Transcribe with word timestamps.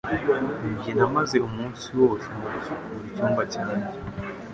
Njye 0.71 0.91
namaze 0.97 1.37
umunsi 1.47 1.87
wose 1.99 2.25
mu 2.37 2.45
gusukura 2.53 3.05
icyumba 3.09 3.41
cyanjye. 3.53 3.91